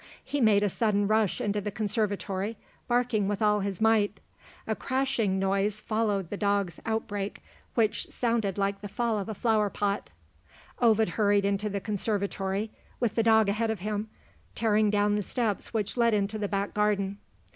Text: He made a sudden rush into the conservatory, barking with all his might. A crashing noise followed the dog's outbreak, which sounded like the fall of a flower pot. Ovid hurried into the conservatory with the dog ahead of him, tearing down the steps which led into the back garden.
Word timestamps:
He 0.23 0.41
made 0.41 0.63
a 0.63 0.67
sudden 0.69 1.07
rush 1.07 1.39
into 1.39 1.61
the 1.61 1.69
conservatory, 1.69 2.57
barking 2.87 3.27
with 3.27 3.39
all 3.39 3.59
his 3.59 3.79
might. 3.79 4.19
A 4.65 4.75
crashing 4.75 5.37
noise 5.37 5.79
followed 5.79 6.31
the 6.31 6.37
dog's 6.37 6.79
outbreak, 6.87 7.43
which 7.75 8.09
sounded 8.09 8.57
like 8.57 8.81
the 8.81 8.89
fall 8.89 9.19
of 9.19 9.29
a 9.29 9.35
flower 9.35 9.69
pot. 9.69 10.09
Ovid 10.79 11.09
hurried 11.09 11.45
into 11.45 11.69
the 11.69 11.79
conservatory 11.79 12.71
with 12.99 13.13
the 13.13 13.21
dog 13.21 13.47
ahead 13.47 13.69
of 13.69 13.81
him, 13.81 14.09
tearing 14.55 14.89
down 14.89 15.13
the 15.15 15.21
steps 15.21 15.71
which 15.71 15.95
led 15.97 16.15
into 16.15 16.39
the 16.39 16.47
back 16.47 16.73
garden. 16.73 17.19